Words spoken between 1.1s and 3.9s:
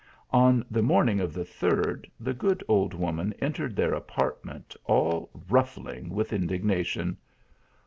of the third, the good old woman entered